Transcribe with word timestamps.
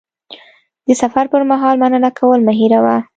د 0.87 0.89
سفر 1.01 1.25
پر 1.33 1.41
مهال 1.51 1.75
مننه 1.83 2.09
کول 2.19 2.39
مه 2.47 2.53
هېروه. 2.59 2.95